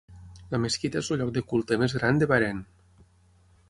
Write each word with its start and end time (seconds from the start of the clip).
La 0.53 0.59
mesquita 0.63 0.99
és 1.03 1.11
el 1.15 1.21
lloc 1.23 1.31
de 1.37 1.45
culte 1.53 1.81
més 1.85 1.97
gran 2.01 2.25
de 2.25 2.33
Bahrain. 2.35 2.67